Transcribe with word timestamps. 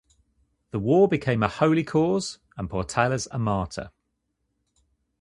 The 0.71 0.79
war 0.79 1.07
became 1.07 1.43
a 1.43 1.47
holy 1.47 1.83
cause, 1.83 2.39
and 2.57 2.67
Portales 2.67 3.27
a 3.29 3.37
martyr. 3.37 3.91